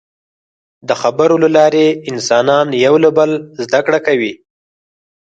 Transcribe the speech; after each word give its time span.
د 0.87 0.89
خبرو 1.01 1.35
له 1.43 1.49
لارې 1.57 1.85
انسانان 2.11 2.67
یو 2.85 2.95
له 3.03 3.09
بله 3.17 3.35
زدهکړه 3.63 3.99
کوي. 4.07 4.33